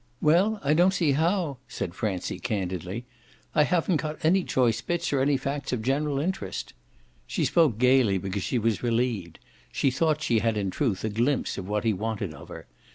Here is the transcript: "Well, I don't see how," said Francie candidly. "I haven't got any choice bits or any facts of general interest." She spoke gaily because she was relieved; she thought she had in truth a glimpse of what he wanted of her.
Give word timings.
"Well, 0.19 0.59
I 0.63 0.73
don't 0.73 0.95
see 0.95 1.11
how," 1.11 1.59
said 1.67 1.93
Francie 1.93 2.39
candidly. 2.39 3.05
"I 3.53 3.61
haven't 3.65 3.97
got 3.97 4.17
any 4.25 4.43
choice 4.43 4.81
bits 4.81 5.13
or 5.13 5.19
any 5.21 5.37
facts 5.37 5.73
of 5.73 5.83
general 5.83 6.17
interest." 6.19 6.73
She 7.27 7.45
spoke 7.45 7.77
gaily 7.77 8.17
because 8.17 8.41
she 8.41 8.57
was 8.57 8.81
relieved; 8.81 9.37
she 9.71 9.91
thought 9.91 10.23
she 10.23 10.39
had 10.39 10.57
in 10.57 10.71
truth 10.71 11.03
a 11.03 11.09
glimpse 11.09 11.55
of 11.59 11.67
what 11.67 11.83
he 11.83 11.93
wanted 11.93 12.33
of 12.33 12.47
her. 12.49 12.65